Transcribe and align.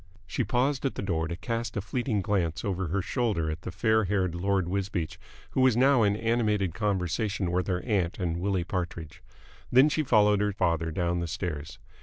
She 0.25 0.43
paused 0.43 0.83
at 0.83 0.95
the 0.95 1.03
door 1.03 1.27
to 1.27 1.35
cast 1.35 1.77
a 1.77 1.79
fleeting 1.81 2.23
glance 2.23 2.65
over 2.65 2.87
her 2.87 3.03
shoulder 3.03 3.51
at 3.51 3.61
the 3.61 3.69
fair 3.69 4.05
haired 4.05 4.33
Lord 4.33 4.67
Wisbeach, 4.67 5.19
who 5.51 5.61
was 5.61 5.77
now 5.77 6.01
in 6.01 6.15
animated 6.15 6.73
conversation 6.73 7.51
with 7.51 7.67
her 7.67 7.81
aunt 7.83 8.17
and 8.17 8.37
Willie 8.39 8.63
Partridge; 8.63 9.21
then 9.71 9.89
she 9.89 10.01
followed 10.01 10.41
her 10.41 10.53
father 10.53 10.89
down 10.89 11.19
the 11.19 11.27
stairs. 11.27 11.77